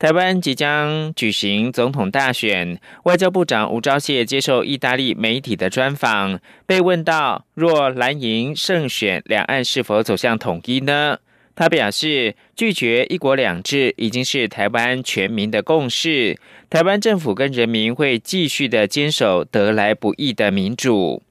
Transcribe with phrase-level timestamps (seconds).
[0.00, 11.18] 台湾即将举行总统大选，外交部长吴钊燮接受意大利媒体的专访，被问到若蓝营胜选，两岸是否走向统一呢？
[11.54, 16.38] 他表示，拒绝一国两制已经是台湾全民的共识，
[16.70, 21.22] 台湾政府跟人民会继续的坚守得来不易的民主。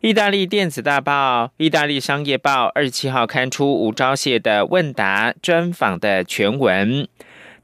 [0.00, 7.06] 意大利电子大报《意大利商业报》二十七号刊出吴钊燮的问答专访的全文。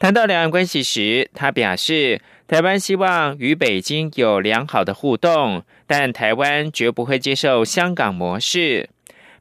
[0.00, 8.88] 谈到两岸关系时，他表示，台湾希望与北京有良好的互动，但台湾绝不会接受香港模式。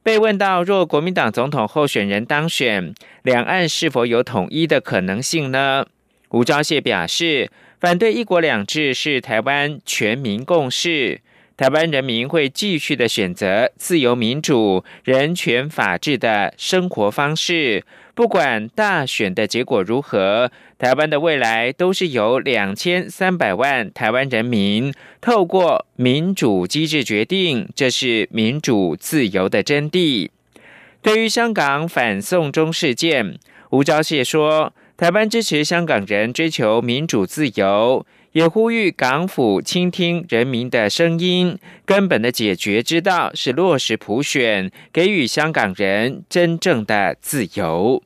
[0.02, 2.92] 被问到若国民党总统候选人当选，
[3.22, 5.86] 两岸是否有统一的可能性呢？
[6.28, 11.22] 吴钊燮表示，反对一国两制是台湾全民共识，
[11.60, 17.84] 台湾人民会继续的选择自由民主、人权法治的生活方式。
[18.14, 30.30] 不管大选的结果如何，台湾的未来都是由两千三百万台湾人民透过民主机制决定，这是民主自由的真谛。
[31.02, 41.58] 对于香港反送中事件，吴钊燮说，台湾支持香港人追求民主自由，也呼吁港府倾听人民的声音。
[41.84, 48.02] 根本的解决之道是落实普选，给予香港人真正的自由。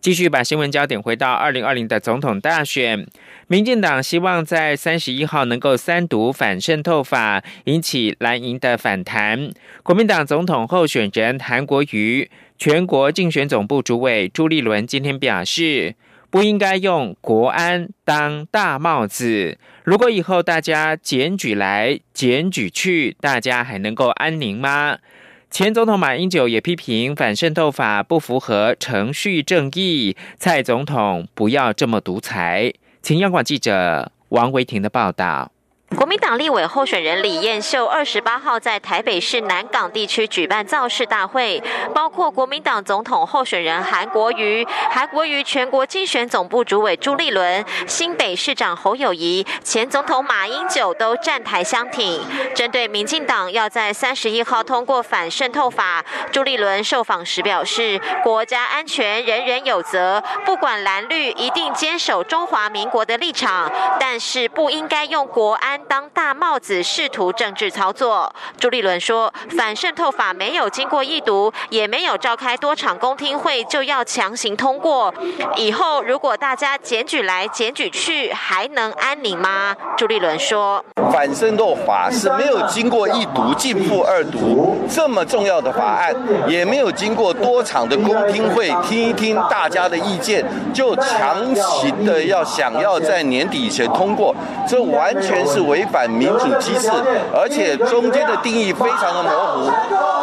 [0.00, 3.04] 继续把新闻焦点回到二零二零的总统大选，
[3.48, 9.50] 民进党希望在三十一号能够三读反渗透法，引起蓝营的反弹。
[9.82, 15.96] 国民党总统候选人韩国瑜、全国竞选总部主委朱立伦今天表示，
[16.30, 19.58] 不应该用国安当大帽子。
[19.84, 24.98] 如果以后大家检举来检举去，大家还能够安宁吗？
[25.50, 32.74] 前总统马英九也批评反渗透法不符合程序正义，蔡总统不要这么独裁。
[33.00, 35.50] 请央广记者王维婷的报道。
[35.96, 41.62] 国民党立委候选人李彦秀二十八号在台北市南港地区举办造势大会，
[41.94, 52.20] 包括国民党总统候选人韩国瑜、韩国瑜全国竞选总部主委朱立伦、新北市长侯友谊、前总统马英九都站台相挺。
[52.54, 75.12] 针对民进党要在三十一号通过反渗透法，朱立伦受访时表示：“国家安全人人有责，不管蓝绿，一定坚守中华民国的立场，但是不应该用国安。”当大帽子试图政治操作，朱立伦说，反渗透法没有经过一读，也没有召开多场公听会，就要强行通过。
[75.56, 79.76] 以后如果大家检举来检举去，还能安宁吗？
[79.96, 86.14] 朱立伦说，反渗透法是没有经过一读进复二读这么重要的法案，
[86.48, 94.34] 也没有经过多场的公听会，听一听大家的意见，就强行的要想要在年底前通过，
[94.66, 95.67] 这完全是。
[95.68, 96.90] 违反民主机制，
[97.34, 99.70] 而且中间的定义非常的模糊，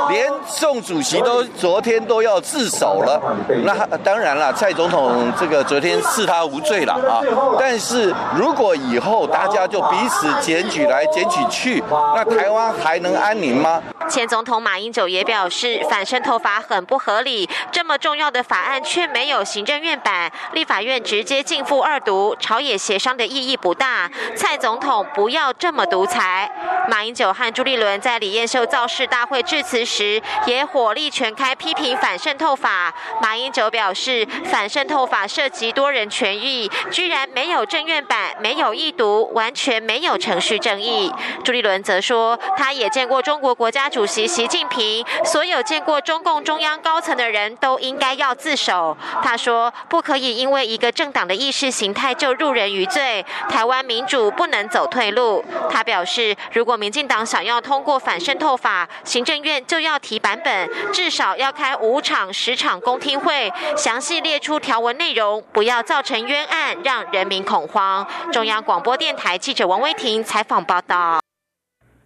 [0.09, 3.21] 连宋主席都昨天都要自首了。
[3.63, 7.21] 那当然了，蔡总统这个昨天视他无罪了啊。
[7.59, 13.81] 但是如果以后大家就彼此检举来检举去，那台湾还能安宁吗？
[14.07, 24.09] 前总统马英九也表示，反渗透法很不合理，这么重要的法案却没有行政院版，立法院直接进覆二读，朝野协商的意义不大。
[24.35, 26.51] 蔡总统不要这么独裁。
[26.87, 32.93] 马英九和朱立伦在李彦秀造势大会致辞时，时也火力全开批评反渗透法。
[33.21, 41.11] 马英九表示，反渗透法涉及多人权益，居然没有政院版，没有易读，完全没有程序正义。
[41.43, 43.85] 朱立伦则说，他也见过中国国家。
[43.95, 48.97] 主席习近平，所有见过中共中央高层的人都应该要自首。
[49.23, 53.23] 他说，不可以因为一个政党的意识形态就入人于罪。
[53.47, 55.45] 台湾民主不能走退路。
[55.69, 68.05] 他表示，如果民进党想要通过反渗透法，行政院就要提版本，至少要开五场、十场公听会，详细列出条文内容，不要造成冤案，让人民恐慌。
[68.33, 71.21] 中央广播电台记者王威婷采访报道。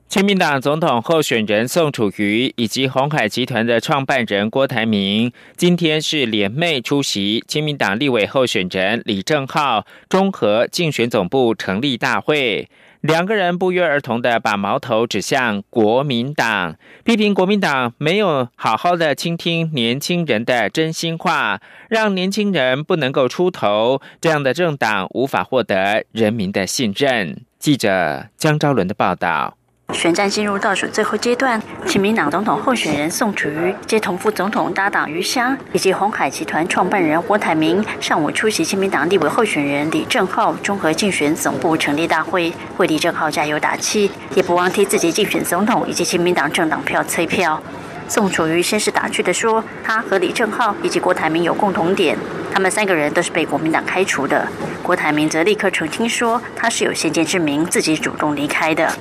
[0.10, 12.68] 亲民党总统候选人宋楚瑜以及红海集团的创办人郭台铭，今天是联袂出席亲民党立委候选人李正浩综合竞选总部成立大会。
[13.01, 16.75] 两个人不约而同的把矛头指向国民党，
[17.06, 27.42] 批评国民党没有好好的倾听年轻人的真心话，让年轻人不能够出头，这样的政党无法获得人民的信任。
[27.57, 29.59] 记者江昭伦的报道。
[29.94, 47.62] 选战进入倒数最后阶段，亲民党总统候选人宋楚瑜接同副总统搭档余香以及红海集团创办人郭台铭上午出席亲民党立委候选人李正浩综合竞选总部成立大会，为李正浩加油打气，也不忘替自己竞选总统以及亲民党政党票催票。
[48.07, 52.18] 宋楚瑜先是打趣的说，他和李正浩以及郭台铭有共同点，
[52.53, 54.47] 他们三个人都是被国民党开除的。
[54.81, 58.91] 郭台铭则立刻澄清说，他是有先见之明，自己主动离开的。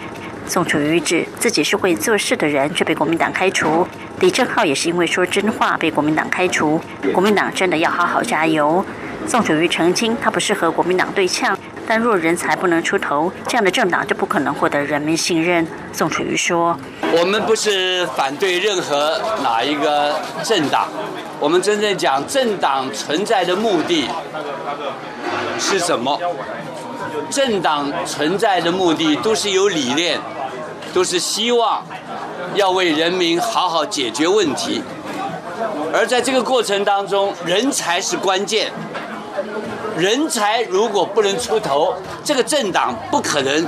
[0.48, 3.86] 宋楚瑜指自己是会做事的人，却被国民党开除。
[4.20, 6.80] 李正浩也是因为说真话被国民党开除。
[7.12, 8.84] 国民党真的要好好加油。
[9.26, 11.56] 宋楚瑜澄清，他不是和国民党对呛，
[11.86, 15.66] 但若人才不能出头，这样的政党就不可能获得人民信任。
[15.92, 16.78] 宋楚瑜说
[17.12, 20.88] ：“我们不是反对任何哪一个政党，
[21.38, 24.08] 我们真正讲政党存在的目的
[25.58, 26.18] 是什么？
[27.30, 30.20] 政党存在的目的都是有理念。”
[30.94, 31.84] 都是希望
[32.54, 34.82] 要为人民好好解决问题，
[35.92, 38.72] 而在这个过程当中，人才是关键。
[39.98, 43.66] 人才如果不能出头，这个政党不可能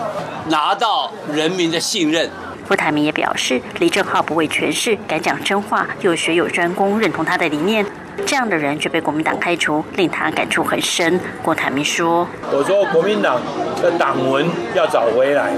[0.48, 2.28] 拿到人民的信任。
[2.70, 7.84] 郭台铭也表示，李正浩不畏权势，敢讲真话，又学有专攻，认同他的理念，
[8.24, 11.18] 这样的人却被国民党开除，令他感触很深。
[11.42, 13.40] 郭台铭说：“我说国民党
[13.82, 15.52] 的党文要找回来。”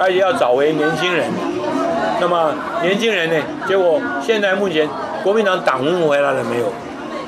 [0.00, 1.30] 而且要找回年轻人，
[2.18, 3.36] 那么年轻人呢？
[3.68, 4.88] 结果现在目前
[5.22, 6.72] 国民党党文回来了没有？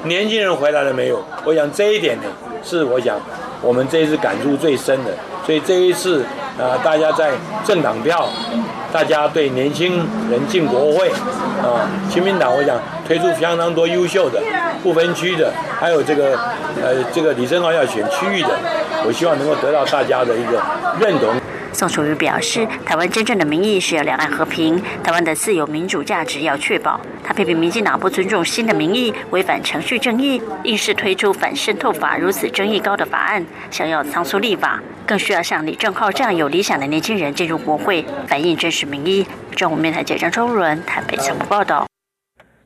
[0.04, 1.22] 年轻人回来了没有？
[1.44, 2.22] 我想这一点呢，
[2.64, 3.20] 是我想
[3.60, 5.10] 我们这一次感触最深的。
[5.44, 6.24] 所以这一次
[6.56, 7.32] 啊，大家在
[7.64, 8.28] 政党票，
[8.92, 11.08] 大家对年轻人进国会
[11.62, 14.38] 啊，亲民党我想推出相当多优秀的
[14.82, 15.50] 不分区的，
[15.80, 16.38] 还有这个
[16.82, 18.50] 呃这个李正浩要选区域的，
[19.06, 20.60] 我希望能够得到大家的一个
[21.00, 21.34] 认同。
[21.72, 27.00] 宋楚瑜表示，台湾真正的民意是要两岸和平，台湾的自由民主价值要确保。
[27.24, 39.26] 他批评民进党不尊重新的民意，违反程序正义，硬是推出反渗透法如此争议高的法案，想要仓促立法，更需要像李正浩这样有理想的年轻人进入国会，反映真实民意。
[39.56, 41.91] 中午面台记者周伦台北采访报道。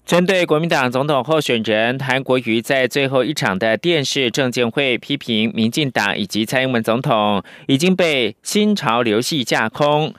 [0.06, 10.14] 针对国民党总统候选人韩国瑜在最后一场的电视政见会批评民进党以及蔡英文总统已经被新潮流系架空，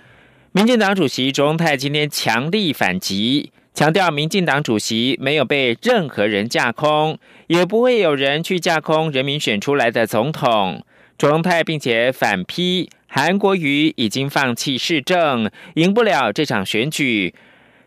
[0.52, 7.18] 民进党主席卓荣泰今天强力反击，强调民进党主席没有被任何人架空，
[7.48, 10.84] 也不会有人去架空人民选出来的总统。
[11.18, 17.34] 卓荣泰并且反批韩国瑜已经放弃市政，赢不了这场选举。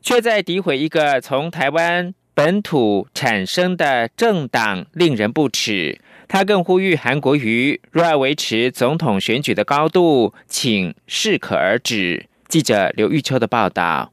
[0.03, 6.01] 却在诋毁一个从台湾本土产生的政党，令人不齿。
[6.29, 12.27] 他更呼吁韩国瑜若要维持总统选举的高度，请适可而止。
[12.49, 14.13] 记者刘玉秋的报道。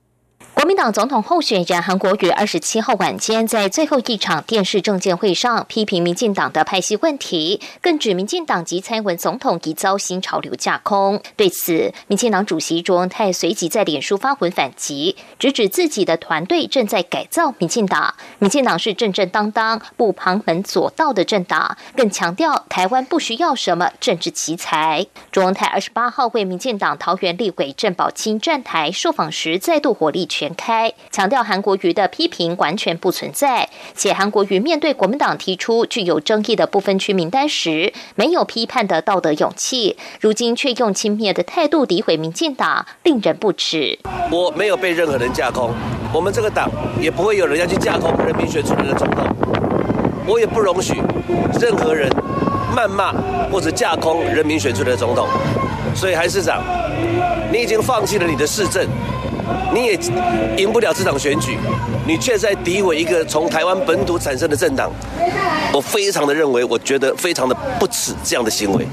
[0.58, 11.22] 国民党总统候选人韩国瑜二十七号晚间在最后一场电视政见会上批评民进党的派系问题，更指民进党及蔡文总统已遭新潮流架空。
[11.36, 25.06] 对此，民进党主席卓文泰随即在脸书发文反击，直指自己的团队正在改造民进党，民进党是正正当当、不旁门左道的政党，更强调台湾不需要什么政治奇才。
[25.32, 30.47] 卓文泰二十八号为民进党桃园立委郑宝清站台受访时，再度火力全。
[30.56, 43.98] 开强调韩国瑜的批评完全不存在，且韩国瑜面对国民党提出具有争议的部分区名单时，没有批判的道德勇气，如今却用轻蔑的态度诋毁民进党，令人不齿。
[44.32, 45.72] 我没有被任何人架空，
[46.14, 49.26] 我们这个党也不会有人要去架空人民选出来的总统，
[50.28, 51.02] 我也不容许
[51.60, 52.10] 任何人
[52.76, 53.14] 谩骂
[53.52, 55.28] 或者架空人民选出来的总统。
[55.96, 56.62] 所以韩市长，
[57.52, 58.86] 你已经放弃了你的市政。
[59.74, 60.00] 你也
[60.58, 61.58] 赢不了这场选举，
[62.08, 64.92] 你却在诋毁一个从台湾本土产生的政党，
[65.74, 68.88] 我非常的认为，我觉得非常的不耻这样的行为。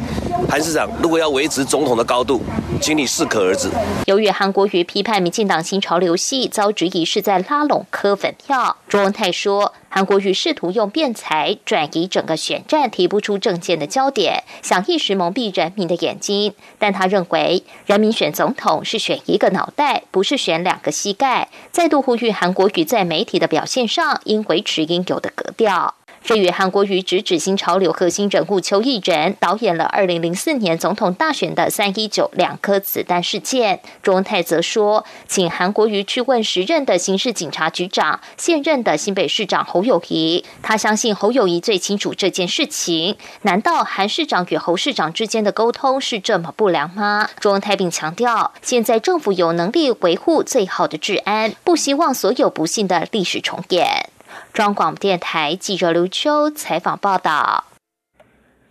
[0.49, 2.43] 韩市长，如果要维持总统的高度，
[2.81, 3.69] 请你适可而止。
[4.07, 8.77] 由于韩国瑜批判民进党新潮流系，遭质疑是在拉拢科粉票。
[8.89, 16.53] 朱文泰说，韩国瑜试图用辩才转移整个选战，提不出政见的焦点，想一时蒙蔽人民的眼睛。
[16.81, 21.49] 但他认为，人民选总统是选一个脑袋，不是选两个膝盖。
[21.71, 25.95] 再度呼吁韩国瑜在媒体的表现上，应维持应有的格调。
[26.25, 33.81] 这与韩国瑜直指新潮流核心人物邱毅人导演了二零零四年总统大选的三一九两颗子弹事件。
[34.03, 43.19] 钟泰则说，请韩国瑜去问时任的刑事警察局长、现任的新北市长侯友谊，他相信侯友谊最清楚这件事情。
[43.43, 47.29] 难道韩市长与侯市长之间的沟通是这么不良吗？
[47.39, 54.09] 钟泰并强调，现在政府有能力维护最好的治安，不希望所有不幸的历史重演。
[54.55, 57.65] 中广电台记者刘秋采访报道。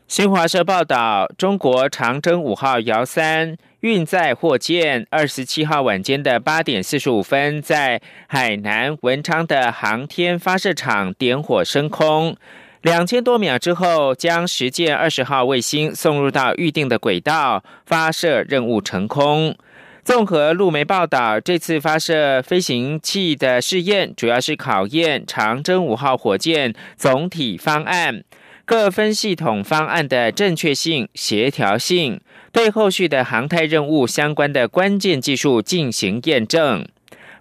[0.08, 12.38] 新华社报道，中国长征五号遥三运载货舰二十七号晚间的八点四十五分，在海南文昌的航天发射场点火升空，
[12.82, 19.54] 两千多秒之后，将实践二十号卫星送入到预定的轨道，发射任务成功。
[20.04, 28.22] 综合路媒报道，这次发射飞行器的试验，主要是考验长征五号火箭总体方案
[28.66, 32.20] 各分系统方案的正确性、协调性，
[32.52, 36.86] 对后续的航太任务相关的关键技术进行验证。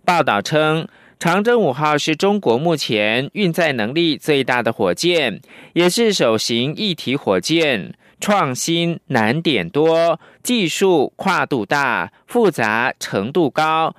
[0.04, 0.86] 报道称，
[1.18, 5.40] 长征五号是中国目前运载能力最大的火箭，
[5.72, 7.92] 也是首型一体火箭。
[8.22, 13.96] 创新难点多，技术跨度大，复杂程度高，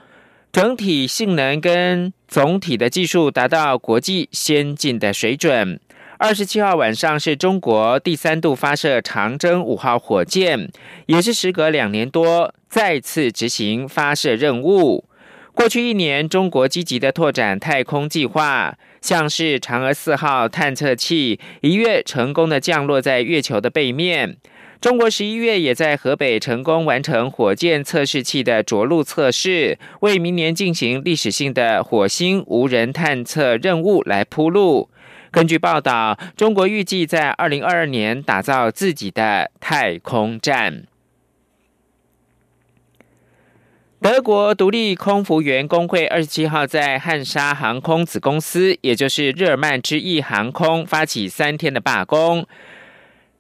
[0.50, 5.77] 整体性能跟总体的技术达到国际先进的水准。
[6.18, 10.72] 二十七号晚上是中国第三度发射长征五号火箭，
[11.08, 15.03] 也是时隔两年多再次执行发射任务。
[15.51, 18.77] 过去一年，中国积极的拓展太空计划。
[19.04, 24.38] 像是嫦娥四号探测器一月成功的降落在月球的背面，
[24.80, 34.90] 中国十一月也在河北成功完成火箭测试器的着陆测试，为明年进行历史性的火星无人探测任务来铺路。
[35.30, 40.86] 根据报道，中国预计在二零二二年打造自己的太空站。
[44.04, 52.46] 德国独立空服员工会二十七号在汉莎航空子公司，也就是日耳曼之翼航空发起三天的罢工，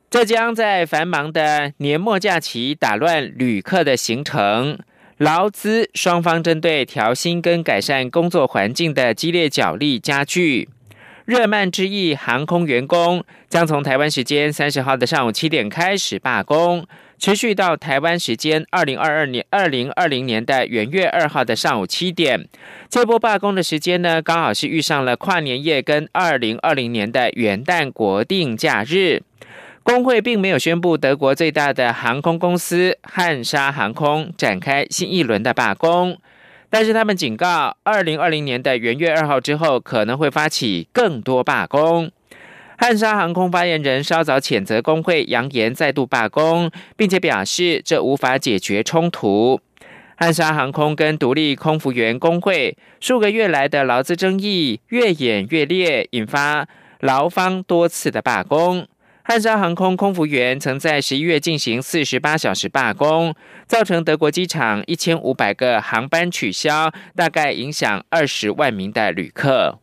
[0.09, 4.79] 这将在繁忙的年末假期打乱旅客的行程。
[5.17, 10.69] 劳资双方针对调薪跟改善工作环境的激烈角力加剧。
[11.25, 16.87] 日耳曼之翼航空员工将从台湾时间三十号的上午七点开始罢工。
[17.23, 22.49] 持续到台湾时间二零二二年二零二零年的元月二号的上午七点，
[22.89, 29.23] 这波罢工的时间呢，刚好是遇上了跨年夜跟二零二零年的元旦国定假日。
[29.83, 36.17] 工会并没有宣布德国最大的航空公司汉莎航空展开新一轮的罢工，
[36.69, 42.11] 但是他们警告，二零二零年的元月二号之后可能会发起更多罢工。
[42.85, 49.57] 汉莎航空发言人稍早谴责工会扬言再度罢工，并且表示这无法解决冲突。
[50.17, 56.67] 汉莎航空跟独立空服员工会数个月来的劳资争议越演越烈，引发
[56.99, 58.85] 劳方多次的罢工。
[59.23, 63.33] 汉莎航空空服员曾在十一月进行四十八小时罢工，
[63.65, 69.79] 造成德国机场一千五百个航班取消，大概影响二十万名的旅客。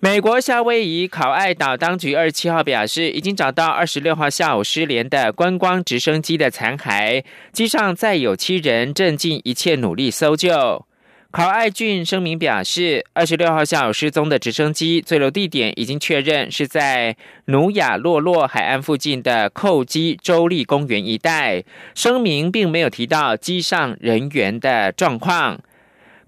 [0.00, 10.86] 美国夏威夷考爱岛当局二十七号表示，已经找到二十六号下午失联的观光直升机的残骸，机上载有七人，正尽一切努力搜救。
[11.32, 21.64] 考爱郡声明表示，二十六号下午失踪的直升机坠落地点已经确认是在努亚洛洛海岸附近的寇基州立公园一带。
[21.96, 25.58] 声明并没有提到机上人员的状况。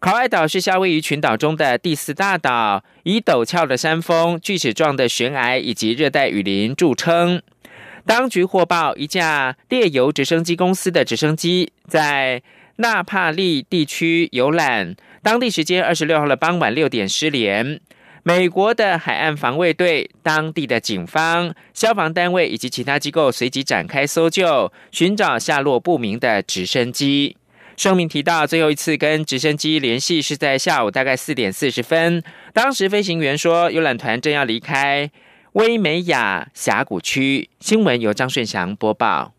[0.01, 7.43] 考爱岛是夏威夷群岛中的第四大岛，以陡峭的山峰、锯齿状的悬崖以及热带雨林著称。
[8.07, 12.43] 当局获报，一架猎游直升机公司的直升机在
[12.77, 17.79] 纳帕利地区游览，当地时间二十六号的傍晚六点失联。
[18.23, 27.37] 美国的海岸防卫队、当地的警方、消防单位以及其他机构随即展开搜救，寻找下落不明的直升机。
[27.81, 32.23] 声明提到，最后一次跟直升机联系是在下午大概四点四十分。
[32.53, 35.11] 当时飞行员说，游览团正要离开
[35.53, 37.49] 威美雅峡谷区。
[37.59, 39.33] 新闻由张顺祥播报。